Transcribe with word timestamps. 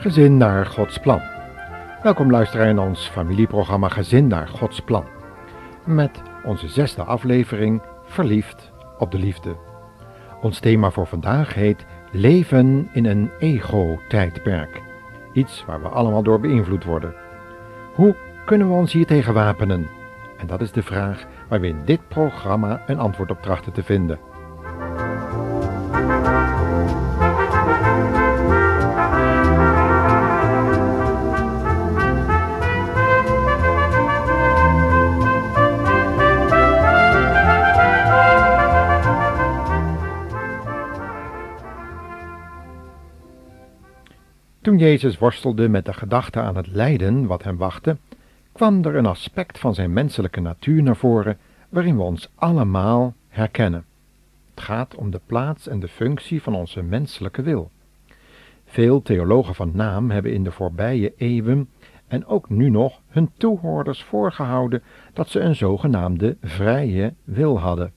Gezin 0.00 0.36
naar 0.36 0.66
Gods 0.66 0.98
plan. 0.98 1.20
Welkom 2.02 2.30
luisteraar 2.30 2.68
in 2.68 2.78
ons 2.78 3.08
familieprogramma 3.08 3.88
Gezin 3.88 4.26
naar 4.26 4.48
Gods 4.48 4.80
plan. 4.80 5.04
Met 5.84 6.22
onze 6.44 6.68
zesde 6.68 7.02
aflevering 7.02 7.82
Verliefd 8.04 8.72
op 8.98 9.10
de 9.10 9.18
liefde. 9.18 9.56
Ons 10.40 10.60
thema 10.60 10.90
voor 10.90 11.06
vandaag 11.06 11.54
heet 11.54 11.86
Leven 12.12 12.88
in 12.92 13.06
een 13.06 13.30
ego-tijdperk. 13.38 14.82
Iets 15.32 15.64
waar 15.66 15.82
we 15.82 15.88
allemaal 15.88 16.22
door 16.22 16.40
beïnvloed 16.40 16.84
worden. 16.84 17.14
Hoe 17.94 18.16
kunnen 18.44 18.68
we 18.68 18.74
ons 18.74 18.92
hier 18.92 19.06
tegen 19.06 19.34
wapenen? 19.34 19.88
En 20.36 20.46
dat 20.46 20.60
is 20.60 20.72
de 20.72 20.82
vraag 20.82 21.24
waar 21.48 21.60
we 21.60 21.68
in 21.68 21.84
dit 21.84 22.08
programma 22.08 22.82
een 22.86 22.98
antwoord 22.98 23.30
op 23.30 23.42
trachten 23.42 23.72
te 23.72 23.82
vinden. 23.82 24.18
Jezus 44.78 45.18
worstelde 45.18 45.68
met 45.68 45.84
de 45.84 45.92
gedachte 45.92 46.40
aan 46.40 46.56
het 46.56 46.66
lijden 46.66 47.26
wat 47.26 47.42
hem 47.42 47.56
wachtte, 47.56 47.96
kwam 48.52 48.84
er 48.84 48.96
een 48.96 49.06
aspect 49.06 49.58
van 49.58 49.74
zijn 49.74 49.92
menselijke 49.92 50.40
natuur 50.40 50.82
naar 50.82 50.96
voren 50.96 51.38
waarin 51.68 51.96
we 51.96 52.02
ons 52.02 52.30
allemaal 52.34 53.14
herkennen. 53.28 53.84
Het 54.54 54.60
gaat 54.60 54.94
om 54.94 55.10
de 55.10 55.20
plaats 55.26 55.68
en 55.68 55.80
de 55.80 55.88
functie 55.88 56.42
van 56.42 56.54
onze 56.54 56.82
menselijke 56.82 57.42
wil. 57.42 57.70
Veel 58.64 59.02
theologen 59.02 59.54
van 59.54 59.70
naam 59.74 60.10
hebben 60.10 60.32
in 60.32 60.44
de 60.44 60.50
voorbije 60.50 61.12
eeuwen 61.16 61.68
en 62.06 62.26
ook 62.26 62.48
nu 62.48 62.70
nog 62.70 63.00
hun 63.08 63.30
toehoorders 63.36 64.02
voorgehouden 64.02 64.82
dat 65.12 65.28
ze 65.28 65.40
een 65.40 65.56
zogenaamde 65.56 66.36
vrije 66.42 67.14
wil 67.24 67.58
hadden. 67.58 67.92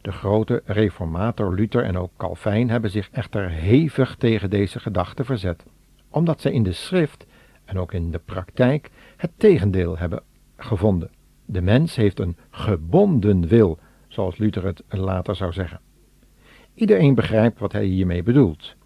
De 0.00 0.12
grote 0.12 0.62
reformator 0.64 1.54
Luther 1.54 1.84
en 1.84 1.96
ook 1.96 2.10
Calvijn 2.16 2.70
hebben 2.70 2.90
zich 2.90 3.10
echter 3.10 3.50
hevig 3.50 4.16
tegen 4.16 4.50
deze 4.50 4.80
gedachte 4.80 5.24
verzet, 5.24 5.64
omdat 6.10 6.40
zij 6.40 6.52
in 6.52 6.62
de 6.62 6.72
schrift 6.72 7.26
en 7.64 7.78
ook 7.78 7.92
in 7.92 8.10
de 8.10 8.18
praktijk 8.18 8.90
het 9.16 9.30
tegendeel 9.36 9.98
hebben 9.98 10.22
gevonden. 10.56 11.10
De 11.44 11.60
mens 11.60 11.96
heeft 11.96 12.20
een 12.20 12.36
gebonden 12.50 13.46
wil, 13.46 13.78
zoals 14.08 14.36
Luther 14.36 14.64
het 14.64 14.82
later 14.88 15.36
zou 15.36 15.52
zeggen. 15.52 15.80
Iedereen 16.74 17.14
begrijpt 17.14 17.58
wat 17.58 17.72
hij 17.72 17.84
hiermee 17.84 18.22
bedoelt. 18.22 18.76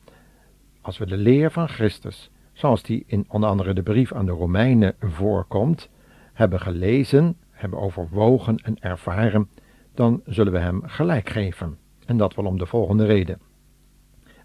Als 0.80 0.98
we 0.98 1.06
de 1.06 1.16
leer 1.16 1.50
van 1.50 1.68
Christus, 1.68 2.30
zoals 2.52 2.82
die 2.82 3.04
in 3.06 3.24
onder 3.28 3.48
andere 3.48 3.72
de 3.72 3.82
brief 3.82 4.12
aan 4.12 4.26
de 4.26 4.32
Romeinen 4.32 4.94
voorkomt, 5.00 5.88
hebben 6.32 6.60
gelezen, 6.60 7.36
hebben 7.50 7.78
overwogen 7.78 8.56
en 8.56 8.76
ervaren, 8.80 9.48
dan 9.94 10.20
zullen 10.26 10.52
we 10.52 10.58
hem 10.58 10.82
gelijk 10.84 11.28
geven. 11.28 11.78
En 12.06 12.16
dat 12.16 12.34
wel 12.34 12.44
om 12.44 12.58
de 12.58 12.66
volgende 12.66 13.04
reden. 13.04 13.40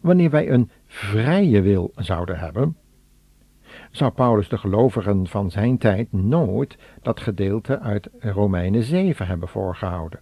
Wanneer 0.01 0.29
wij 0.29 0.49
een 0.49 0.69
vrije 0.87 1.61
wil 1.61 1.91
zouden 1.95 2.39
hebben, 2.39 2.77
zou 3.91 4.11
Paulus 4.11 4.49
de 4.49 4.57
gelovigen 4.57 5.27
van 5.27 5.51
zijn 5.51 5.77
tijd 5.77 6.11
nooit 6.11 6.77
dat 7.01 7.19
gedeelte 7.19 7.79
uit 7.79 8.09
Romeinen 8.19 8.83
7 8.83 9.27
hebben 9.27 9.47
voorgehouden. 9.47 10.19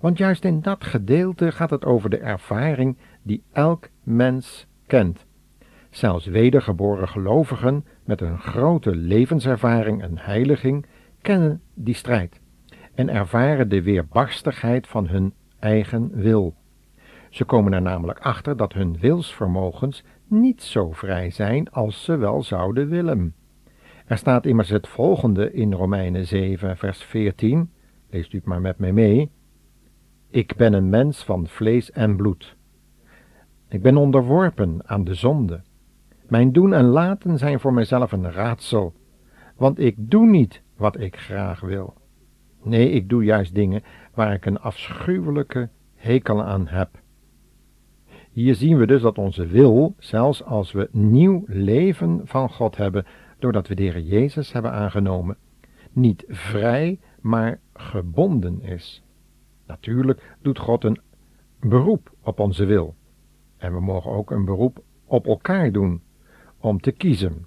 Want 0.00 0.18
juist 0.18 0.44
in 0.44 0.60
dat 0.60 0.84
gedeelte 0.84 1.52
gaat 1.52 1.70
het 1.70 1.84
over 1.84 2.10
de 2.10 2.18
ervaring 2.18 2.96
die 3.22 3.42
elk 3.52 3.88
mens 4.02 4.66
kent. 4.86 5.26
Zelfs 5.90 6.26
wedergeboren 6.26 7.08
gelovigen 7.08 7.84
met 8.04 8.20
een 8.20 8.38
grote 8.38 8.96
levenservaring 8.96 10.02
en 10.02 10.18
heiliging 10.18 10.86
kennen 11.20 11.60
die 11.74 11.94
strijd 11.94 12.40
en 12.94 13.08
ervaren 13.08 13.68
de 13.68 13.82
weerbarstigheid 13.82 14.86
van 14.86 15.08
hun 15.08 15.34
eigen 15.58 16.10
wil. 16.14 16.54
Ze 17.32 17.44
komen 17.44 17.72
er 17.72 17.82
namelijk 17.82 18.18
achter 18.18 18.56
dat 18.56 18.72
hun 18.72 18.98
wilsvermogens 18.98 20.04
niet 20.26 20.62
zo 20.62 20.90
vrij 20.90 21.30
zijn 21.30 21.70
als 21.70 22.04
ze 22.04 22.16
wel 22.16 22.42
zouden 22.42 22.88
willen. 22.88 23.34
Er 24.06 24.16
staat 24.18 24.46
immers 24.46 24.68
het 24.68 24.88
volgende 24.88 25.52
in 25.52 25.72
Romeinen 25.72 26.26
7, 26.26 26.76
vers 26.76 27.02
14. 27.02 27.70
Leest 28.10 28.32
u 28.32 28.36
het 28.36 28.46
maar 28.46 28.60
met 28.60 28.78
mij 28.78 28.92
mee. 28.92 29.30
Ik 30.30 30.56
ben 30.56 30.72
een 30.72 30.88
mens 30.88 31.24
van 31.24 31.46
vlees 31.46 31.90
en 31.90 32.16
bloed. 32.16 32.56
Ik 33.68 33.82
ben 33.82 33.96
onderworpen 33.96 34.88
aan 34.88 35.04
de 35.04 35.14
zonde. 35.14 35.60
Mijn 36.28 36.52
doen 36.52 36.72
en 36.72 36.84
laten 36.84 37.38
zijn 37.38 37.60
voor 37.60 37.72
mijzelf 37.72 38.12
een 38.12 38.32
raadsel, 38.32 38.94
want 39.56 39.78
ik 39.78 39.94
doe 39.98 40.26
niet 40.26 40.62
wat 40.76 41.00
ik 41.00 41.16
graag 41.16 41.60
wil. 41.60 41.94
Nee, 42.62 42.90
ik 42.90 43.08
doe 43.08 43.24
juist 43.24 43.54
dingen 43.54 43.82
waar 44.14 44.32
ik 44.32 44.46
een 44.46 44.60
afschuwelijke 44.60 45.68
hekel 45.94 46.42
aan 46.42 46.66
heb. 46.66 47.01
Hier 48.32 48.54
zien 48.54 48.78
we 48.78 48.86
dus 48.86 49.02
dat 49.02 49.18
onze 49.18 49.46
wil, 49.46 49.94
zelfs 49.98 50.44
als 50.44 50.72
we 50.72 50.88
nieuw 50.92 51.44
leven 51.46 52.20
van 52.24 52.50
God 52.50 52.76
hebben, 52.76 53.06
doordat 53.38 53.68
we 53.68 53.74
de 53.74 53.82
Heer 53.82 54.00
Jezus 54.00 54.52
hebben 54.52 54.72
aangenomen, 54.72 55.36
niet 55.92 56.24
vrij, 56.28 56.98
maar 57.20 57.60
gebonden 57.74 58.62
is. 58.62 59.02
Natuurlijk 59.66 60.36
doet 60.42 60.58
God 60.58 60.84
een 60.84 61.00
beroep 61.60 62.12
op 62.22 62.40
onze 62.40 62.64
wil. 62.64 62.94
En 63.56 63.72
we 63.72 63.80
mogen 63.80 64.10
ook 64.10 64.30
een 64.30 64.44
beroep 64.44 64.82
op 65.04 65.26
elkaar 65.26 65.72
doen, 65.72 66.02
om 66.58 66.80
te 66.80 66.92
kiezen. 66.92 67.46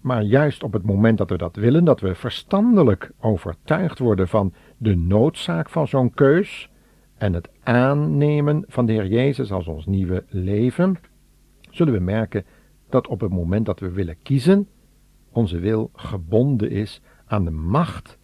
Maar 0.00 0.22
juist 0.22 0.62
op 0.62 0.72
het 0.72 0.84
moment 0.84 1.18
dat 1.18 1.30
we 1.30 1.38
dat 1.38 1.56
willen, 1.56 1.84
dat 1.84 2.00
we 2.00 2.14
verstandelijk 2.14 3.10
overtuigd 3.20 3.98
worden 3.98 4.28
van 4.28 4.52
de 4.76 4.96
noodzaak 4.96 5.68
van 5.68 5.88
zo'n 5.88 6.14
keus, 6.14 6.70
en 7.18 7.32
het 7.32 7.48
aannemen 7.62 8.64
van 8.66 8.86
de 8.86 8.92
Heer 8.92 9.06
Jezus 9.06 9.52
als 9.52 9.66
ons 9.66 9.86
nieuwe 9.86 10.24
leven, 10.28 10.98
zullen 11.70 11.92
we 11.92 12.00
merken 12.00 12.44
dat 12.88 13.06
op 13.06 13.20
het 13.20 13.30
moment 13.30 13.66
dat 13.66 13.80
we 13.80 13.90
willen 13.90 14.22
kiezen, 14.22 14.68
onze 15.32 15.58
wil 15.58 15.90
gebonden 15.92 16.70
is 16.70 17.00
aan 17.26 17.44
de 17.44 17.50
macht 17.50 18.18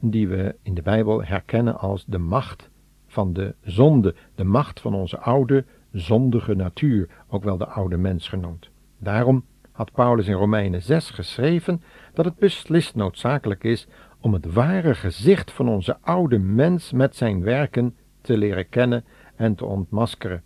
die 0.00 0.28
we 0.28 0.56
in 0.62 0.74
de 0.74 0.82
Bijbel 0.82 1.24
herkennen 1.24 1.78
als 1.78 2.04
de 2.06 2.18
macht 2.18 2.70
van 3.06 3.32
de 3.32 3.54
zonde, 3.62 4.14
de 4.34 4.44
macht 4.44 4.80
van 4.80 4.94
onze 4.94 5.18
oude 5.18 5.64
zondige 5.92 6.54
natuur, 6.54 7.08
ook 7.28 7.44
wel 7.44 7.56
de 7.56 7.66
oude 7.66 7.96
mens 7.96 8.28
genoemd. 8.28 8.70
Daarom 8.98 9.44
had 9.72 9.92
Paulus 9.92 10.26
in 10.26 10.34
Romeinen 10.34 10.82
6 10.82 11.10
geschreven 11.10 11.82
dat 12.14 12.24
het 12.24 12.36
beslist 12.36 12.94
noodzakelijk 12.94 13.64
is 13.64 13.88
om 14.20 14.32
het 14.32 14.52
ware 14.52 14.94
gezicht 14.94 15.52
van 15.52 15.68
onze 15.68 15.98
oude 16.00 16.38
mens 16.38 16.92
met 16.92 17.16
zijn 17.16 17.42
werken 17.42 17.94
te 18.20 18.38
leren 18.38 18.68
kennen 18.68 19.04
en 19.36 19.54
te 19.54 19.64
ontmaskeren. 19.64 20.42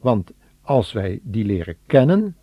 Want 0.00 0.32
als 0.62 0.92
wij 0.92 1.20
die 1.22 1.44
leren 1.44 1.76
kennen, 1.86 2.36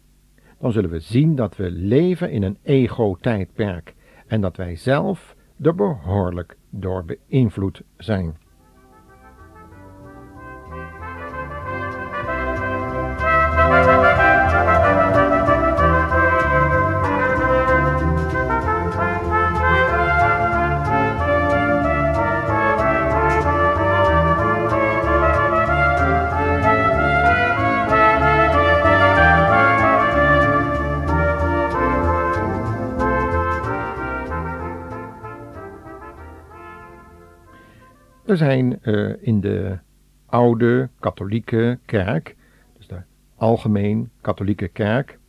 dan 0.60 0.72
zullen 0.72 0.90
we 0.90 1.00
zien 1.00 1.36
dat 1.36 1.56
we 1.56 1.72
leven 1.72 2.32
in 2.32 2.44
een 2.44 2.58
ego-tijdperk 2.64 3.96
en 4.28 4.42
dat 4.42 4.58
wij 4.58 4.76
zelf 4.76 5.36
er 5.62 5.76
behoorlijk 5.76 6.58
door 6.70 7.06
beïnvloed 7.06 7.82
zijn. 7.98 8.38
Zijn 38.40 38.80
uh, 38.82 39.14
in 39.20 39.42
de 39.42 39.78
oude 40.26 40.90
katholieke 41.00 41.80
kerk, 41.86 42.36
dus 42.78 42.88
de 42.88 43.02
algemeen 43.36 44.10
katholieke 44.22 44.68
kerk, 44.68 45.20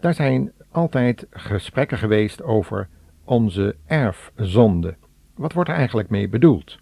daar 0.00 0.14
zijn 0.14 0.52
altijd 0.70 1.26
gesprekken 1.30 1.98
geweest 1.98 2.42
over 2.42 2.88
onze 3.24 3.76
erfzonde. 3.86 4.96
Wat 5.34 5.52
wordt 5.52 5.70
er 5.70 5.76
eigenlijk 5.76 6.10
mee 6.10 6.28
bedoeld? 6.28 6.78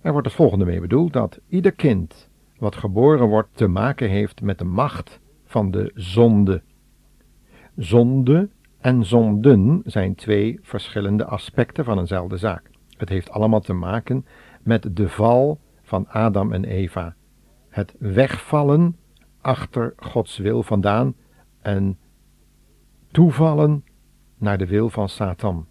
Er 0.00 0.12
wordt 0.12 0.26
het 0.26 0.36
volgende 0.36 0.64
mee 0.64 0.80
bedoeld 0.80 1.12
dat 1.12 1.40
ieder 1.48 1.72
kind 1.72 2.28
wat 2.58 2.76
geboren 2.76 3.26
wordt 3.26 3.48
te 3.52 3.66
maken 3.66 4.08
heeft 4.08 4.40
met 4.42 4.58
de 4.58 4.64
macht 4.64 5.20
van 5.44 5.70
de 5.70 5.90
zonde. 5.94 6.62
Zonde 7.76 8.48
en 8.80 9.04
zonden 9.04 9.82
zijn 9.84 10.14
twee 10.14 10.58
verschillende 10.62 11.24
aspecten 11.24 11.84
van 11.84 11.98
eenzelfde 11.98 12.36
zaak. 12.36 12.70
Het 12.96 13.08
heeft 13.08 13.30
allemaal 13.30 13.60
te 13.60 13.72
maken 13.72 14.26
met 14.62 14.96
de 14.96 15.08
val 15.08 15.60
van 15.82 16.08
Adam 16.08 16.52
en 16.52 16.64
Eva. 16.64 17.14
Het 17.68 17.94
wegvallen 17.98 18.96
achter 19.40 19.92
Gods 19.96 20.38
wil 20.38 20.62
vandaan 20.62 21.14
en 21.60 21.98
toevallen 23.10 23.84
naar 24.38 24.58
de 24.58 24.66
wil 24.66 24.88
van 24.88 25.08
Satan, 25.08 25.66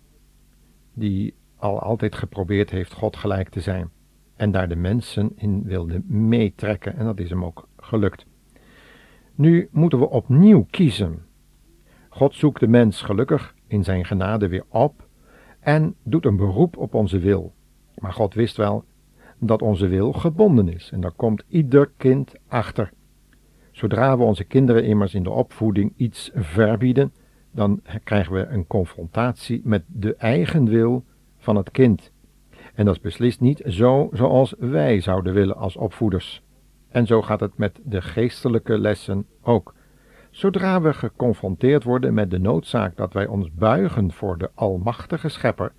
die 0.93 1.35
al 1.55 1.79
altijd 1.79 2.15
geprobeerd 2.15 2.69
heeft 2.69 2.93
God 2.93 3.15
gelijk 3.17 3.49
te 3.49 3.61
zijn 3.61 3.89
en 4.35 4.51
daar 4.51 4.69
de 4.69 4.75
mensen 4.75 5.31
in 5.35 5.63
wilde 5.63 6.01
meetrekken 6.07 6.97
en 6.97 7.05
dat 7.05 7.19
is 7.19 7.29
hem 7.29 7.45
ook 7.45 7.67
gelukt. 7.77 8.25
Nu 9.35 9.69
moeten 9.71 9.99
we 9.99 10.09
opnieuw 10.09 10.65
kiezen. 10.69 11.25
God 12.09 12.35
zoekt 12.35 12.59
de 12.59 12.67
mens 12.67 13.01
gelukkig 13.01 13.55
in 13.67 13.83
zijn 13.83 14.05
genade 14.05 14.47
weer 14.47 14.65
op 14.69 15.04
en 15.65 15.95
doet 16.03 16.25
een 16.25 16.35
beroep 16.35 16.77
op 16.77 16.93
onze 16.93 17.19
wil. 17.19 17.53
Maar 17.95 18.13
God 18.13 18.33
wist 18.33 18.57
wel 18.57 18.83
dat 19.39 19.61
onze 19.61 19.87
wil 19.87 20.13
gebonden 20.13 20.69
is 20.69 20.89
en 20.91 21.01
daar 21.01 21.11
komt 21.11 21.43
ieder 21.47 21.91
kind 21.97 22.33
achter. 22.47 22.91
Zodra 23.71 24.17
we 24.17 24.23
onze 24.23 24.43
kinderen 24.43 24.83
immers 24.83 25.13
in 25.13 25.23
de 25.23 25.29
opvoeding 25.29 25.93
iets 25.95 26.31
verbieden, 26.33 27.13
dan 27.51 27.81
krijgen 28.03 28.33
we 28.33 28.45
een 28.45 28.67
confrontatie 28.67 29.61
met 29.63 29.83
de 29.87 30.15
eigen 30.15 30.65
wil 30.65 31.03
van 31.37 31.55
het 31.55 31.71
kind. 31.71 32.11
En 32.73 32.85
dat 32.85 32.95
is 32.95 33.01
beslist 33.01 33.39
niet 33.39 33.61
zo 33.67 34.09
zoals 34.13 34.53
wij 34.59 35.01
zouden 35.01 35.33
willen 35.33 35.57
als 35.57 35.75
opvoeders. 35.75 36.41
En 36.89 37.07
zo 37.07 37.21
gaat 37.21 37.39
het 37.39 37.57
met 37.57 37.79
de 37.83 38.01
geestelijke 38.01 38.77
lessen 38.79 39.25
ook. 39.41 39.74
Zodra 40.35 40.81
we 40.81 40.93
geconfronteerd 40.93 41.83
worden 41.83 42.13
met 42.13 42.31
de 42.31 42.39
noodzaak 42.39 42.95
dat 42.95 43.13
wij 43.13 43.27
ons 43.27 43.51
buigen 43.51 44.11
voor 44.11 44.37
de 44.37 44.49
Almachtige 44.53 45.29
Schepper, 45.29 45.71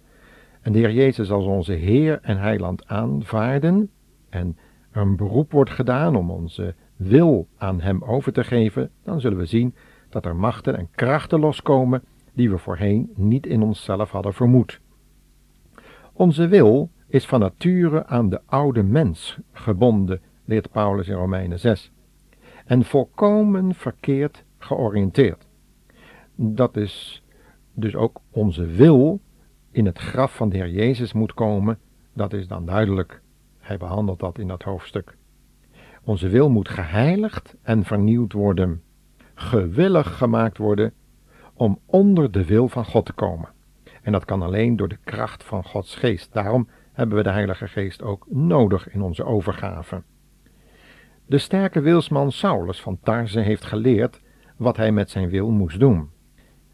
en 0.61 0.73
de 0.73 0.79
Heer 0.79 0.93
Jezus 0.93 1.31
als 1.31 1.45
onze 1.45 1.73
Heer 1.73 2.19
en 2.23 2.39
Heiland 2.39 2.87
aanvaarden, 2.87 3.91
en 4.29 4.57
een 4.93 5.17
beroep 5.17 5.53
wordt 5.53 5.71
gedaan 5.71 6.17
om 6.17 6.31
onze 6.31 6.75
wil 6.97 7.49
aan 7.57 7.81
Hem 7.81 8.03
over 8.03 8.33
te 8.33 8.45
geven, 8.45 8.91
dan 9.03 9.21
zullen 9.21 9.39
we 9.39 9.47
zien 9.47 9.75
dat 10.09 10.25
er 10.25 10.37
machten 10.37 10.77
en 10.77 10.89
krachten 10.91 11.41
loskomen 11.41 12.03
die 12.33 12.51
we 12.51 12.59
voorheen 12.59 13.11
niet 13.15 13.47
in 13.47 13.63
onszelf 13.63 14.11
hadden 14.11 14.35
vermoed. 14.35 14.81
Onze 16.13 16.49
wil 16.49 16.91
is 17.09 17.27
van 17.27 17.41
nature 17.41 18.07
aan 18.07 18.29
de 18.29 18.41
oude 18.47 18.83
mens 18.83 19.39
gebonden, 19.53 20.21
leert 20.45 20.71
Paulus 20.71 21.09
in 21.09 21.17
Romeinen 21.17 21.59
6, 21.59 21.93
en 22.65 22.85
volkomen 22.85 23.75
verkeerd 23.75 24.45
georiënteerd. 24.59 25.47
Dat 26.35 26.77
is 26.77 27.23
dus 27.75 27.95
ook 27.95 28.21
onze 28.31 28.67
wil 28.67 29.21
in 29.71 29.87
het 29.87 29.99
graf 29.99 30.37
van 30.37 30.49
de 30.49 30.57
Heer 30.57 30.71
Jezus 30.71 31.13
moet 31.13 31.35
komen, 31.35 31.79
dat 32.13 32.33
is 32.33 32.49
dan 32.49 32.67
duidelijk. 32.67 33.21
Hij 33.59 33.77
behandelt 33.77 34.21
dat 34.21 34.39
in 34.39 34.49
dat 34.49 34.63
hoofdstuk. 34.63 35.17
Onze 36.05 36.29
wil 36.29 36.51
moet 36.51 36.69
geheiligd 36.69 37.57
en 37.63 37.85
vernieuwd 37.85 38.33
worden, 38.33 38.83
gewillig 39.35 40.17
gemaakt 40.17 40.59
worden 40.59 40.93
om 41.55 41.79
onder 41.87 42.31
de 42.31 42.45
wil 42.45 42.69
van 42.69 42.85
God 42.85 43.07
te 43.07 43.13
komen. 43.13 43.49
En 44.03 44.13
dat 44.13 44.25
kan 44.25 44.43
alleen 44.43 44.77
door 44.77 44.89
de 44.89 44.99
kracht 45.05 45.45
van 45.45 45.65
Gods 45.65 45.97
geest. 45.97 46.33
Daarom 46.33 46.69
hebben 46.93 47.17
we 47.17 47.23
de 47.23 47.31
Heilige 47.31 47.69
Geest 47.69 48.03
ook 48.03 48.27
nodig 48.29 48.93
in 48.93 49.03
onze 49.03 49.25
overgave. 49.25 50.03
De 51.27 51.39
sterke 51.39 51.81
wilsman 51.81 52.33
Saulus 52.33 52.81
van 52.81 52.99
Tarze 53.03 53.41
heeft 53.41 53.65
geleerd 53.65 54.21
wat 54.57 54.77
hij 54.77 54.93
met 54.93 55.11
zijn 55.11 55.29
wil 55.29 55.51
moest 55.51 55.81
doen. 55.81 56.11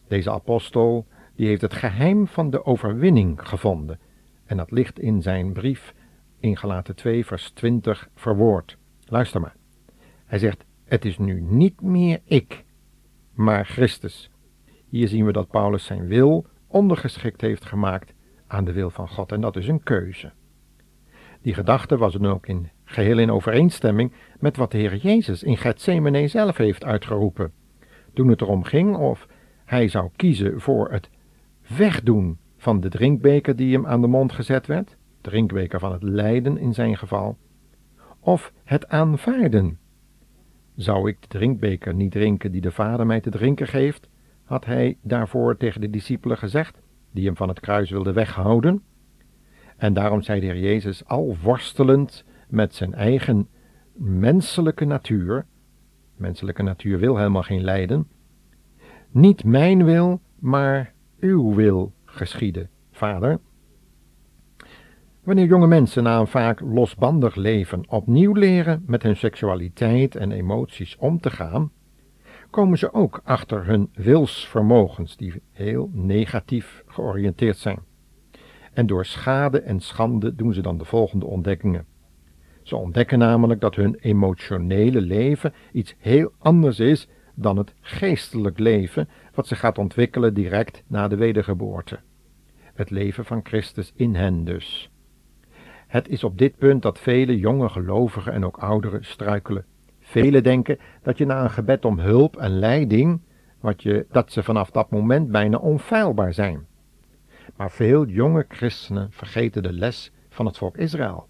Deze 0.08 0.30
apostel 0.30 1.06
die 1.34 1.46
heeft 1.46 1.60
het 1.60 1.74
geheim 1.74 2.26
van 2.26 2.50
de 2.50 2.64
overwinning 2.64 3.48
gevonden 3.48 3.98
en 4.44 4.56
dat 4.56 4.70
ligt 4.70 4.98
in 4.98 5.22
zijn 5.22 5.52
brief 5.52 5.94
in 6.38 6.56
Galaten 6.56 6.96
2 6.96 7.26
vers 7.26 7.50
20 7.50 8.08
verwoord. 8.14 8.76
Luister 9.04 9.40
maar. 9.40 9.56
Hij 10.24 10.38
zegt, 10.38 10.64
het 10.84 11.04
is 11.04 11.18
nu 11.18 11.40
niet 11.40 11.80
meer 11.80 12.20
ik, 12.24 12.64
maar 13.32 13.64
Christus. 13.64 14.30
Hier 14.88 15.08
zien 15.08 15.24
we 15.24 15.32
dat 15.32 15.48
Paulus 15.48 15.84
zijn 15.84 16.06
wil 16.06 16.46
ondergeschikt 16.66 17.40
heeft 17.40 17.64
gemaakt 17.64 18.14
aan 18.46 18.64
de 18.64 18.72
wil 18.72 18.90
van 18.90 19.08
God 19.08 19.32
en 19.32 19.40
dat 19.40 19.56
is 19.56 19.68
een 19.68 19.82
keuze. 19.82 20.32
Die 21.42 21.54
gedachte 21.54 21.96
was 21.96 22.12
dan 22.12 22.26
ook 22.26 22.46
in, 22.46 22.70
geheel 22.84 23.18
in 23.18 23.30
overeenstemming 23.30 24.12
met 24.38 24.56
wat 24.56 24.70
de 24.70 24.78
Heer 24.78 24.96
Jezus 24.96 25.42
in 25.42 25.56
Gethsemane 25.56 26.28
zelf 26.28 26.56
heeft 26.56 26.84
uitgeroepen. 26.84 27.52
Toen 28.12 28.28
het 28.28 28.40
erom 28.40 28.64
ging 28.64 28.96
of 28.96 29.28
hij 29.64 29.88
zou 29.88 30.10
kiezen 30.16 30.60
voor 30.60 30.90
het 30.90 31.10
wegdoen 31.76 32.38
van 32.56 32.80
de 32.80 32.88
drinkbeker 32.88 33.56
die 33.56 33.74
hem 33.74 33.86
aan 33.86 34.00
de 34.00 34.06
mond 34.06 34.32
gezet 34.32 34.66
werd, 34.66 34.96
drinkbeker 35.20 35.80
van 35.80 35.92
het 35.92 36.02
lijden 36.02 36.58
in 36.58 36.74
zijn 36.74 36.96
geval, 36.96 37.36
of 38.20 38.52
het 38.64 38.88
aanvaarden. 38.88 39.78
Zou 40.76 41.08
ik 41.08 41.16
de 41.20 41.28
drinkbeker 41.28 41.94
niet 41.94 42.10
drinken 42.10 42.52
die 42.52 42.60
de 42.60 42.70
Vader 42.70 43.06
mij 43.06 43.20
te 43.20 43.30
drinken 43.30 43.66
geeft, 43.66 44.08
had 44.44 44.64
hij 44.64 44.98
daarvoor 45.02 45.56
tegen 45.56 45.80
de 45.80 45.90
discipelen 45.90 46.38
gezegd, 46.38 46.78
die 47.10 47.26
hem 47.26 47.36
van 47.36 47.48
het 47.48 47.60
kruis 47.60 47.90
wilden 47.90 48.14
weghouden. 48.14 48.82
En 49.76 49.94
daarom 49.94 50.22
zei 50.22 50.40
de 50.40 50.46
Heer 50.46 50.58
Jezus, 50.58 51.04
al 51.04 51.36
worstelend 51.42 52.24
met 52.48 52.74
zijn 52.74 52.94
eigen 52.94 53.48
menselijke 53.94 54.84
natuur, 54.84 55.46
menselijke 56.22 56.62
natuur 56.62 56.98
wil 56.98 57.16
helemaal 57.16 57.42
geen 57.42 57.64
lijden, 57.64 58.08
niet 59.10 59.44
mijn 59.44 59.84
wil, 59.84 60.20
maar 60.38 60.92
uw 61.20 61.54
wil 61.54 61.92
geschieden, 62.04 62.68
Vader. 62.90 63.38
Wanneer 65.24 65.46
jonge 65.46 65.66
mensen 65.66 66.02
na 66.02 66.18
een 66.18 66.26
vaak 66.26 66.60
losbandig 66.60 67.34
leven 67.34 67.84
opnieuw 67.88 68.32
leren 68.32 68.82
met 68.86 69.02
hun 69.02 69.16
seksualiteit 69.16 70.16
en 70.16 70.32
emoties 70.32 70.96
om 70.96 71.20
te 71.20 71.30
gaan, 71.30 71.70
komen 72.50 72.78
ze 72.78 72.92
ook 72.92 73.20
achter 73.24 73.66
hun 73.66 73.90
wilsvermogens 73.94 75.16
die 75.16 75.42
heel 75.52 75.90
negatief 75.92 76.82
georiënteerd 76.86 77.56
zijn. 77.56 77.78
En 78.72 78.86
door 78.86 79.04
schade 79.04 79.60
en 79.60 79.80
schande 79.80 80.34
doen 80.34 80.52
ze 80.52 80.62
dan 80.62 80.78
de 80.78 80.84
volgende 80.84 81.26
ontdekkingen. 81.26 81.86
Ze 82.62 82.76
ontdekken 82.76 83.18
namelijk 83.18 83.60
dat 83.60 83.74
hun 83.74 83.94
emotionele 84.00 85.00
leven 85.00 85.54
iets 85.72 85.94
heel 85.98 86.32
anders 86.38 86.80
is 86.80 87.08
dan 87.34 87.56
het 87.56 87.74
geestelijk 87.80 88.58
leven 88.58 89.08
wat 89.34 89.46
zich 89.46 89.58
gaat 89.58 89.78
ontwikkelen 89.78 90.34
direct 90.34 90.82
na 90.86 91.08
de 91.08 91.16
wedergeboorte. 91.16 91.98
Het 92.74 92.90
leven 92.90 93.24
van 93.24 93.40
Christus 93.42 93.92
in 93.96 94.14
hen 94.14 94.44
dus. 94.44 94.90
Het 95.86 96.08
is 96.08 96.24
op 96.24 96.38
dit 96.38 96.56
punt 96.56 96.82
dat 96.82 96.98
vele 96.98 97.38
jonge 97.38 97.68
gelovigen 97.68 98.32
en 98.32 98.44
ook 98.44 98.56
ouderen 98.56 99.04
struikelen. 99.04 99.64
Velen 100.00 100.42
denken 100.42 100.78
dat 101.02 101.18
je 101.18 101.26
na 101.26 101.42
een 101.42 101.50
gebed 101.50 101.84
om 101.84 101.98
hulp 101.98 102.36
en 102.36 102.58
leiding, 102.58 103.20
wat 103.60 103.82
je, 103.82 104.06
dat 104.10 104.32
ze 104.32 104.42
vanaf 104.42 104.70
dat 104.70 104.90
moment 104.90 105.30
bijna 105.30 105.56
onfeilbaar 105.56 106.34
zijn. 106.34 106.66
Maar 107.56 107.70
veel 107.70 108.06
jonge 108.06 108.44
christenen 108.48 109.08
vergeten 109.10 109.62
de 109.62 109.72
les 109.72 110.12
van 110.28 110.46
het 110.46 110.58
volk 110.58 110.76
Israël. 110.76 111.28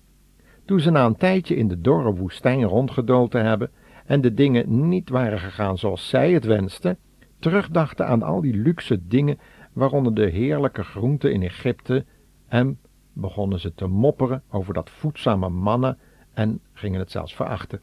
Toen 0.65 0.81
ze 0.81 0.91
na 0.91 1.07
een 1.07 1.17
tijdje 1.17 1.57
in 1.57 1.69
de 1.69 1.81
dorre 1.81 2.15
woestijn 2.15 2.63
rondgedoten 2.63 3.45
hebben 3.45 3.71
en 4.07 4.21
de 4.21 4.35
dingen 4.35 4.89
niet 4.89 5.09
waren 5.09 5.39
gegaan 5.39 5.79
zoals 5.79 6.09
zij 6.09 6.33
het 6.33 6.45
wensten, 6.45 6.99
terugdachten 7.39 8.07
aan 8.07 8.23
al 8.23 8.41
die 8.41 8.57
luxe 8.57 9.07
dingen, 9.07 9.39
waaronder 9.73 10.15
de 10.15 10.27
heerlijke 10.27 10.85
groenten 10.85 11.33
in 11.33 11.43
Egypte, 11.43 12.05
en 12.49 12.79
begonnen 13.13 13.61
ze 13.61 13.75
te 13.75 13.87
mopperen 13.87 14.43
over 14.51 14.75
dat 14.75 14.91
voedzame 14.91 15.49
mannen 15.49 15.99
en 16.33 16.61
gingen 16.73 17.01
het 17.01 17.11
zelfs 17.11 17.35
verachten. 17.35 17.81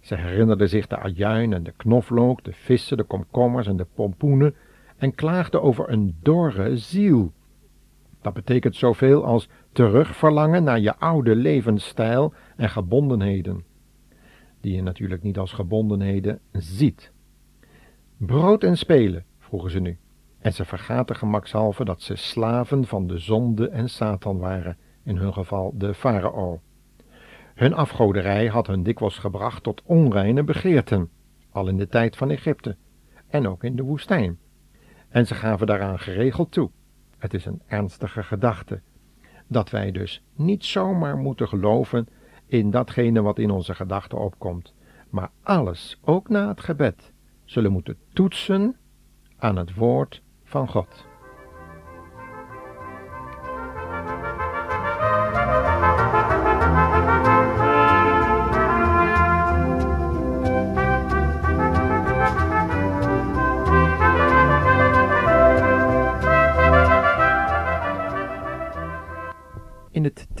Ze 0.00 0.14
herinnerden 0.14 0.68
zich 0.68 0.86
de 0.86 0.98
ajuin 0.98 1.52
en 1.52 1.62
de 1.62 1.72
knoflook, 1.76 2.44
de 2.44 2.52
vissen, 2.52 2.96
de 2.96 3.02
komkommers 3.02 3.66
en 3.66 3.76
de 3.76 3.86
pompoenen 3.94 4.54
en 4.96 5.14
klaagden 5.14 5.62
over 5.62 5.90
een 5.90 6.16
dorre 6.22 6.76
ziel. 6.76 7.32
Dat 8.22 8.32
betekent 8.32 8.76
zoveel 8.76 9.24
als 9.24 9.48
terugverlangen 9.74 10.64
naar 10.64 10.80
je 10.80 10.96
oude 10.96 11.36
levensstijl 11.36 12.32
en 12.56 12.70
gebondenheden, 12.70 13.64
die 14.60 14.74
je 14.74 14.82
natuurlijk 14.82 15.22
niet 15.22 15.38
als 15.38 15.52
gebondenheden 15.52 16.40
ziet. 16.52 17.12
Brood 18.16 18.64
en 18.64 18.76
spelen, 18.76 19.24
vroegen 19.38 19.70
ze 19.70 19.80
nu, 19.80 19.98
en 20.38 20.52
ze 20.52 20.64
vergaten 20.64 21.16
gemakshalve 21.16 21.84
dat 21.84 22.02
ze 22.02 22.16
slaven 22.16 22.84
van 22.84 23.06
de 23.06 23.18
zonde 23.18 23.68
en 23.68 23.88
Satan 23.88 24.38
waren, 24.38 24.76
in 25.02 25.16
hun 25.16 25.32
geval 25.32 25.74
de 25.76 25.94
farao. 25.94 26.60
Hun 27.54 27.74
afgoderij 27.74 28.46
had 28.46 28.66
hun 28.66 28.82
dikwijls 28.82 29.18
gebracht 29.18 29.62
tot 29.62 29.82
onreine 29.84 30.42
begeerten, 30.42 31.10
al 31.50 31.68
in 31.68 31.76
de 31.76 31.88
tijd 31.88 32.16
van 32.16 32.30
Egypte, 32.30 32.76
en 33.28 33.48
ook 33.48 33.64
in 33.64 33.76
de 33.76 33.82
woestijn. 33.82 34.38
En 35.08 35.26
ze 35.26 35.34
gaven 35.34 35.66
daaraan 35.66 35.98
geregeld 35.98 36.52
toe. 36.52 36.70
Het 37.18 37.34
is 37.34 37.44
een 37.44 37.62
ernstige 37.66 38.22
gedachte, 38.22 38.80
dat 39.54 39.70
wij 39.70 39.92
dus 39.92 40.22
niet 40.34 40.64
zomaar 40.64 41.16
moeten 41.16 41.48
geloven 41.48 42.08
in 42.46 42.70
datgene 42.70 43.22
wat 43.22 43.38
in 43.38 43.50
onze 43.50 43.74
gedachten 43.74 44.18
opkomt, 44.18 44.74
maar 45.10 45.30
alles, 45.42 45.98
ook 46.04 46.28
na 46.28 46.48
het 46.48 46.60
gebed, 46.60 47.12
zullen 47.44 47.72
moeten 47.72 47.96
toetsen 48.12 48.76
aan 49.36 49.56
het 49.56 49.74
woord 49.74 50.22
van 50.44 50.68
God. 50.68 51.13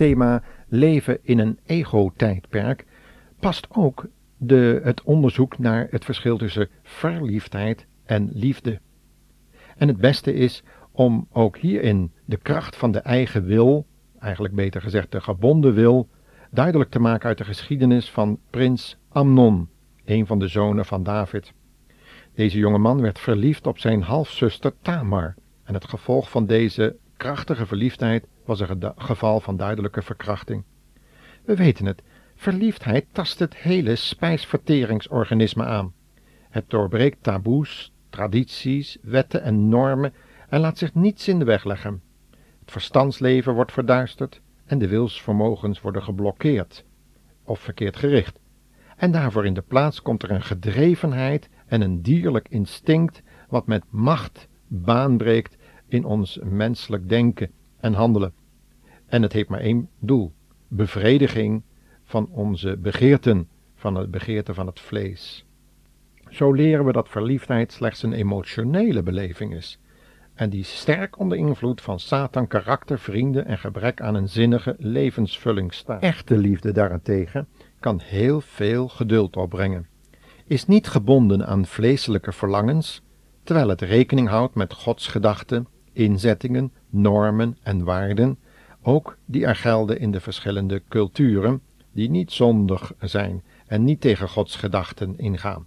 Thema 0.04 0.42
leven 0.68 1.18
in 1.22 1.38
een 1.38 1.58
ego-tijdperk 1.66 2.86
past 3.40 3.66
ook 3.70 4.06
de, 4.36 4.80
het 4.82 5.02
onderzoek 5.02 5.58
naar 5.58 5.86
het 5.90 6.04
verschil 6.04 6.36
tussen 6.36 6.68
verliefdheid 6.82 7.86
en 8.04 8.30
liefde. 8.32 8.80
En 9.76 9.88
het 9.88 9.96
beste 9.96 10.34
is 10.34 10.62
om 10.92 11.26
ook 11.32 11.56
hierin 11.56 12.12
de 12.24 12.36
kracht 12.36 12.76
van 12.76 12.92
de 12.92 12.98
eigen 12.98 13.44
wil, 13.44 13.86
eigenlijk 14.18 14.54
beter 14.54 14.80
gezegd 14.80 15.12
de 15.12 15.20
gebonden 15.20 15.74
wil, 15.74 16.08
duidelijk 16.50 16.90
te 16.90 16.98
maken 16.98 17.28
uit 17.28 17.38
de 17.38 17.44
geschiedenis 17.44 18.10
van 18.10 18.38
prins 18.50 18.96
Amnon, 19.08 19.68
een 20.04 20.26
van 20.26 20.38
de 20.38 20.48
zonen 20.48 20.84
van 20.84 21.02
David. 21.02 21.52
Deze 22.34 22.58
jonge 22.58 22.78
man 22.78 23.00
werd 23.00 23.18
verliefd 23.18 23.66
op 23.66 23.78
zijn 23.78 24.02
halfzuster 24.02 24.72
Tamar, 24.82 25.34
en 25.64 25.74
het 25.74 25.88
gevolg 25.88 26.30
van 26.30 26.46
deze 26.46 26.96
krachtige 27.16 27.66
verliefdheid 27.66 28.26
was 28.44 28.60
een 28.60 28.92
geval 28.96 29.40
van 29.40 29.56
duidelijke 29.56 30.02
verkrachting. 30.02 30.64
We 31.44 31.56
weten 31.56 31.86
het, 31.86 32.02
verliefdheid 32.34 33.06
tast 33.12 33.38
het 33.38 33.56
hele 33.56 33.96
spijsverteringsorganisme 33.96 35.64
aan. 35.64 35.92
Het 36.50 36.70
doorbreekt 36.70 37.22
taboes, 37.22 37.92
tradities, 38.10 38.98
wetten 39.02 39.42
en 39.42 39.68
normen 39.68 40.14
en 40.48 40.60
laat 40.60 40.78
zich 40.78 40.94
niets 40.94 41.28
in 41.28 41.38
de 41.38 41.44
weg 41.44 41.64
leggen. 41.64 42.02
Het 42.60 42.70
verstandsleven 42.70 43.54
wordt 43.54 43.72
verduisterd 43.72 44.40
en 44.64 44.78
de 44.78 44.88
wilsvermogens 44.88 45.80
worden 45.80 46.02
geblokkeerd 46.02 46.84
of 47.44 47.60
verkeerd 47.60 47.96
gericht. 47.96 48.38
En 48.96 49.10
daarvoor 49.10 49.46
in 49.46 49.54
de 49.54 49.62
plaats 49.62 50.02
komt 50.02 50.22
er 50.22 50.30
een 50.30 50.42
gedrevenheid 50.42 51.48
en 51.66 51.80
een 51.80 52.02
dierlijk 52.02 52.48
instinct 52.48 53.22
wat 53.48 53.66
met 53.66 53.84
macht 53.90 54.48
baan 54.66 55.16
breekt 55.16 55.56
in 55.88 56.04
ons 56.04 56.38
menselijk 56.42 57.08
denken 57.08 57.50
en 57.84 57.92
handelen. 57.92 58.32
En 59.06 59.22
het 59.22 59.32
heeft 59.32 59.48
maar 59.48 59.60
één 59.60 59.88
doel: 59.98 60.32
bevrediging 60.68 61.62
van 62.04 62.28
onze 62.30 62.76
begeerten, 62.76 63.48
van 63.74 63.94
het 63.94 64.10
begeerte 64.10 64.54
van 64.54 64.66
het 64.66 64.80
vlees. 64.80 65.44
Zo 66.28 66.52
leren 66.52 66.84
we 66.84 66.92
dat 66.92 67.08
verliefdheid 67.08 67.72
slechts 67.72 68.02
een 68.02 68.12
emotionele 68.12 69.02
beleving 69.02 69.54
is, 69.54 69.78
en 70.34 70.50
die 70.50 70.64
sterk 70.64 71.18
onder 71.18 71.38
invloed 71.38 71.80
van 71.80 72.00
Satan 72.00 72.46
karakter, 72.46 72.98
vrienden 72.98 73.46
en 73.46 73.58
gebrek 73.58 74.00
aan 74.00 74.14
een 74.14 74.28
zinnige 74.28 74.76
levensvulling 74.78 75.74
staat. 75.74 76.02
Echte 76.02 76.38
liefde 76.38 76.72
daarentegen 76.72 77.48
kan 77.80 78.00
heel 78.00 78.40
veel 78.40 78.88
geduld 78.88 79.36
opbrengen, 79.36 79.86
is 80.46 80.66
niet 80.66 80.88
gebonden 80.88 81.46
aan 81.46 81.66
vleeselijke 81.66 82.32
verlangens, 82.32 83.02
terwijl 83.42 83.68
het 83.68 83.80
rekening 83.80 84.28
houdt 84.28 84.54
met 84.54 84.72
Gods 84.72 85.06
gedachten, 85.06 85.66
inzettingen, 85.92 86.72
normen 86.94 87.56
en 87.62 87.84
waarden, 87.84 88.38
ook 88.82 89.16
die 89.24 89.46
er 89.46 89.56
gelden 89.56 90.00
in 90.00 90.10
de 90.10 90.20
verschillende 90.20 90.82
culturen, 90.88 91.60
die 91.92 92.10
niet 92.10 92.32
zondig 92.32 92.92
zijn 93.00 93.42
en 93.66 93.84
niet 93.84 94.00
tegen 94.00 94.28
Gods 94.28 94.56
gedachten 94.56 95.18
ingaan. 95.18 95.66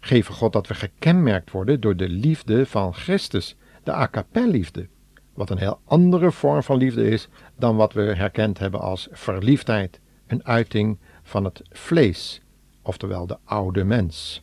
Geven 0.00 0.34
God 0.34 0.52
dat 0.52 0.66
we 0.66 0.74
gekenmerkt 0.74 1.50
worden 1.50 1.80
door 1.80 1.96
de 1.96 2.08
liefde 2.08 2.66
van 2.66 2.94
Christus, 2.94 3.56
de 3.82 3.92
akapelliefde, 3.92 4.88
wat 5.34 5.50
een 5.50 5.58
heel 5.58 5.80
andere 5.84 6.32
vorm 6.32 6.62
van 6.62 6.76
liefde 6.76 7.08
is 7.08 7.28
dan 7.56 7.76
wat 7.76 7.92
we 7.92 8.02
herkend 8.02 8.58
hebben 8.58 8.80
als 8.80 9.08
verliefdheid, 9.10 10.00
een 10.26 10.44
uiting 10.44 10.98
van 11.22 11.44
het 11.44 11.62
vlees, 11.70 12.40
oftewel 12.82 13.26
de 13.26 13.38
oude 13.44 13.84
mens. 13.84 14.42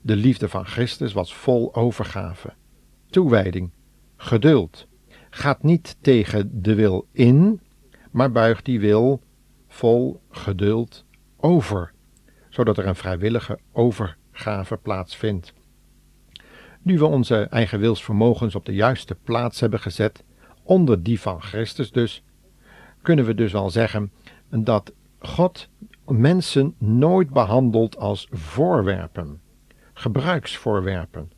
De 0.00 0.16
liefde 0.16 0.48
van 0.48 0.66
Christus 0.66 1.12
was 1.12 1.34
vol 1.34 1.74
overgave, 1.74 2.52
toewijding, 3.10 3.70
geduld, 4.16 4.86
gaat 5.30 5.62
niet 5.62 5.96
tegen 6.00 6.62
de 6.62 6.74
wil 6.74 7.06
in, 7.12 7.60
maar 8.10 8.32
buigt 8.32 8.64
die 8.64 8.80
wil 8.80 9.22
vol 9.68 10.20
geduld 10.30 11.04
over, 11.36 11.92
zodat 12.48 12.78
er 12.78 12.86
een 12.86 12.94
vrijwillige 12.94 13.58
overgave 13.72 14.76
plaatsvindt. 14.76 15.52
Nu 16.82 16.98
we 16.98 17.04
onze 17.04 17.36
eigen 17.36 17.80
wilsvermogens 17.80 18.54
op 18.54 18.64
de 18.64 18.74
juiste 18.74 19.14
plaats 19.14 19.60
hebben 19.60 19.80
gezet, 19.80 20.24
onder 20.62 21.02
die 21.02 21.20
van 21.20 21.42
Christus 21.42 21.92
dus, 21.92 22.22
kunnen 23.02 23.24
we 23.24 23.34
dus 23.34 23.52
wel 23.52 23.70
zeggen 23.70 24.12
dat 24.48 24.92
God 25.18 25.68
mensen 26.06 26.74
nooit 26.78 27.30
behandelt 27.30 27.96
als 27.96 28.26
voorwerpen, 28.30 29.40
gebruiksvoorwerpen. 29.92 31.32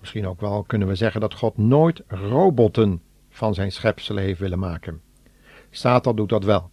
Misschien 0.00 0.26
ook 0.26 0.40
wel 0.40 0.62
kunnen 0.62 0.88
we 0.88 0.94
zeggen 0.94 1.20
dat 1.20 1.34
God 1.34 1.56
nooit 1.58 2.02
robotten 2.06 3.02
van 3.30 3.54
zijn 3.54 3.72
schepselen 3.72 4.22
heeft 4.22 4.40
willen 4.40 4.58
maken. 4.58 5.00
Satan 5.70 6.16
doet 6.16 6.28
dat 6.28 6.44
wel. 6.44 6.70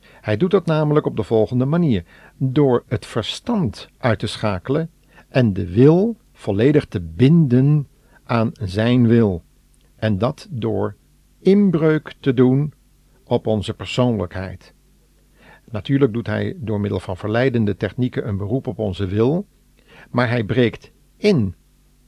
Hij 0.00 0.36
doet 0.36 0.50
dat 0.50 0.66
namelijk 0.66 1.06
op 1.06 1.16
de 1.16 1.22
volgende 1.22 1.64
manier: 1.64 2.04
door 2.36 2.84
het 2.86 3.06
verstand 3.06 3.88
uit 3.98 4.18
te 4.18 4.26
schakelen 4.26 4.90
en 5.28 5.52
de 5.52 5.72
wil 5.72 6.16
volledig 6.32 6.86
te 6.86 7.00
binden 7.00 7.88
aan 8.24 8.50
zijn 8.60 9.06
wil. 9.06 9.42
En 9.96 10.18
dat 10.18 10.48
door 10.50 10.96
inbreuk 11.38 12.14
te 12.20 12.34
doen 12.34 12.72
op 13.24 13.46
onze 13.46 13.74
persoonlijkheid. 13.74 14.74
Natuurlijk 15.70 16.12
doet 16.12 16.26
hij 16.26 16.56
door 16.56 16.80
middel 16.80 17.00
van 17.00 17.16
verleidende 17.16 17.76
technieken 17.76 18.28
een 18.28 18.36
beroep 18.36 18.66
op 18.66 18.78
onze 18.78 19.06
wil, 19.06 19.46
maar 20.10 20.28
hij 20.28 20.44
breekt 20.44 20.90
in. 21.16 21.54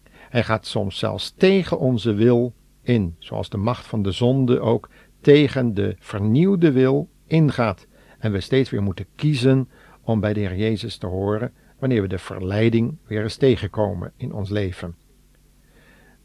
Hij 0.08 0.42
gaat 0.42 0.66
soms 0.66 0.98
zelfs 0.98 1.30
tegen 1.30 1.78
onze 1.78 2.12
wil 2.12 2.54
in, 2.82 3.16
zoals 3.18 3.48
de 3.48 3.56
macht 3.56 3.86
van 3.86 4.02
de 4.02 4.12
zonde 4.12 4.60
ook 4.60 4.88
tegen 5.20 5.74
de 5.74 5.96
vernieuwde 5.98 6.72
wil 6.72 7.08
ingaat. 7.26 7.86
En 8.18 8.32
we 8.32 8.40
steeds 8.40 8.70
weer 8.70 8.82
moeten 8.82 9.06
kiezen 9.14 9.68
om 10.02 10.20
bij 10.20 10.32
de 10.32 10.40
Heer 10.40 10.56
Jezus 10.56 10.96
te 10.96 11.06
horen 11.06 11.52
wanneer 11.78 12.02
we 12.02 12.08
de 12.08 12.18
verleiding 12.18 12.96
weer 13.06 13.22
eens 13.22 13.36
tegenkomen 13.36 14.12
in 14.16 14.32
ons 14.32 14.50
leven. 14.50 14.94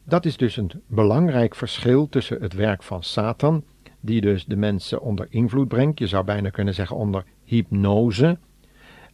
Dat 0.04 0.26
is 0.26 0.38
dus 0.38 0.58
een 0.58 0.72
belangrijk 0.88 1.56
verschil 1.56 2.10
tussen 2.10 2.42
het 2.42 2.54
werk 2.54 2.84
van 2.84 3.04
Satan, 3.04 3.64
die 4.00 4.22
dus 4.22 4.46
de 4.46 4.56
mensen 4.56 5.02
onder 5.02 5.28
invloed 5.30 5.68
brengt, 5.68 6.00
je 6.00 6.08
zou 6.08 6.24
bijna 6.24 6.50
kunnen 6.50 6.74
zeggen 6.74 6.96
onder 6.96 7.24
hypnose, 7.44 8.38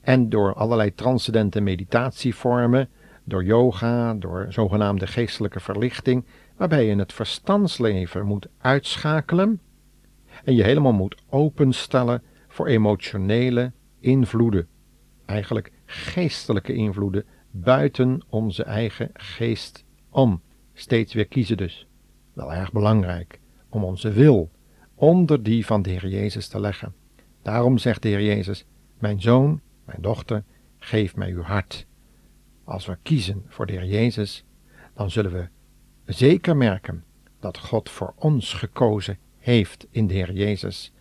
en 0.02 0.30
door 0.30 0.54
allerlei 0.54 0.96
transcendente 0.96 1.62
meditatievormen, 1.62 2.90
door 3.24 3.44
yoga, 3.44 4.14
door 4.14 4.46
zogenaamde 4.50 5.08
geestelijke 5.08 5.60
verlichting, 5.60 6.26
waarbij 6.58 6.86
je 6.86 6.96
het 6.96 7.14
verstandsleven 7.14 8.26
moet 8.26 8.48
uitschakelen 8.58 9.62
en 10.44 10.56
je 10.56 10.64
helemaal 10.64 10.94
moet 10.94 11.24
openstellen 11.30 12.24
voor 12.48 12.68
emotionele 12.68 13.72
invloeden, 14.00 14.68
eigenlijk 15.26 15.72
geestelijke 15.86 16.74
invloeden 16.74 17.26
buiten 17.52 18.26
onze 18.30 18.64
eigen 18.64 19.10
geest 19.14 19.86
om. 20.10 20.42
Steeds 20.74 21.14
weer 21.14 21.28
kiezen 21.28 21.58
dus. 21.58 21.88
Wel 22.34 22.54
erg 22.54 22.72
belangrijk 22.72 23.40
om 23.70 23.84
onze 23.84 24.12
wil 24.12 24.52
onder 24.96 25.44
die 25.44 25.66
van 25.66 25.82
de 25.82 25.90
Heer 25.90 26.08
Jezus 26.08 26.48
te 26.48 26.60
leggen. 26.60 26.94
Daarom 27.42 27.78
zegt 27.78 28.02
de 28.02 28.08
Heer 28.08 28.24
Jezus: 28.24 28.66
Mijn 29.00 29.22
zoon, 29.22 29.62
mijn 29.86 30.02
dochter, 30.02 30.44
geef 30.80 31.16
mij 31.16 31.32
uw 31.32 31.42
hart. 31.42 31.86
Als 32.64 32.86
we 32.86 32.98
kiezen 33.02 33.44
voor 33.48 33.66
de 33.66 33.74
Heer 33.74 33.86
Jezus, 33.86 34.46
dan 34.94 35.12
zullen 35.12 35.32
we 35.32 35.48
zeker 36.06 36.58
merken 36.58 37.04
dat 37.40 37.58
God 37.58 37.90
voor 37.90 38.14
ons 38.16 38.54
gekozen 38.54 39.18
heeft 39.40 39.88
in 39.90 40.08
de 40.08 40.14
Heer 40.14 40.34
Jezus. 40.34 40.94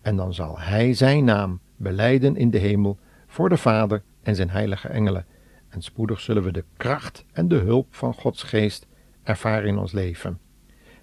En 0.00 0.16
dan 0.16 0.34
zal 0.34 0.58
Hij 0.58 0.94
Zijn 0.94 1.24
naam 1.24 1.60
beleiden 1.76 2.36
in 2.36 2.50
de 2.50 2.58
hemel 2.58 2.98
voor 3.26 3.48
de 3.48 3.56
Vader 3.56 4.02
en 4.22 4.36
zijn 4.36 4.50
heilige 4.50 4.88
engelen. 4.88 5.26
En 5.68 5.82
spoedig 5.82 6.20
zullen 6.20 6.42
we 6.42 6.52
de 6.52 6.64
kracht 6.76 7.24
en 7.32 7.48
de 7.48 7.56
hulp 7.56 7.94
van 7.94 8.14
Gods 8.14 8.42
geest 8.42 8.86
ervaren 9.22 9.68
in 9.68 9.78
ons 9.78 9.92
leven. 9.92 10.38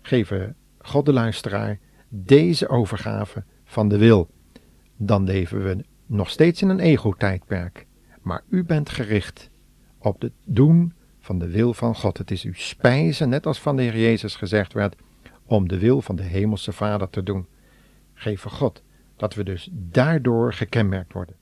Geven 0.02 0.56
God 0.78 1.06
de 1.06 1.14
luisteraar 1.14 1.80
deze 2.10 2.68
overgave 2.68 3.44
van 3.64 3.88
de 3.88 3.98
wil. 3.98 4.30
Dan 4.98 5.24
leven 5.24 5.64
we 5.64 5.86
nog 6.06 6.30
steeds 6.30 6.62
in 6.62 6.70
een 6.70 6.80
ego-tijdperk. 6.80 7.88
Maar 8.22 8.44
u 8.50 8.64
bent 8.64 8.90
gericht 8.90 9.50
op 9.98 10.22
het 10.22 10.34
doen 10.46 10.94
van 11.22 11.40
de 11.40 11.50
wil 11.50 11.74
van 11.74 11.96
God. 11.96 12.18
Het 12.18 12.32
is 12.32 12.44
uw 12.44 12.54
spijzen, 12.54 13.30
net 13.30 13.46
als 13.46 13.60
van 13.60 13.76
de 13.76 13.82
Heer 13.82 13.98
Jezus 13.98 14.36
gezegd 14.36 14.74
werd, 14.74 14.96
om 15.46 15.68
de 15.68 15.80
wil 15.80 16.02
van 16.02 16.16
de 16.16 16.24
Hemelse 16.24 16.72
Vader 16.72 17.10
te 17.10 17.24
doen. 17.24 17.48
Geef 18.14 18.42
God 18.42 18.84
dat 19.16 19.34
we 19.34 19.44
dus 19.44 19.70
daardoor 19.72 20.54
gekenmerkt 20.54 21.14
worden. 21.14 21.36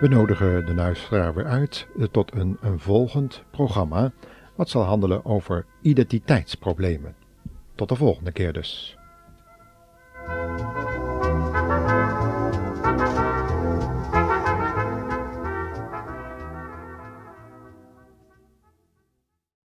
We 0.00 0.08
nodigen 0.08 0.66
de 0.66 0.74
luisteraar 0.74 1.34
weer 1.34 1.46
uit 1.46 1.86
tot 2.10 2.34
een, 2.34 2.56
een 2.60 2.78
volgend 2.78 3.42
programma, 3.50 4.12
wat 4.54 4.68
zal 4.68 4.82
handelen 4.82 5.24
over 5.24 5.66
identiteitsproblemen. 5.82 7.14
Tot 7.74 7.88
de 7.88 7.96
volgende 7.96 8.32
keer 8.32 8.52
dus. 8.52 8.95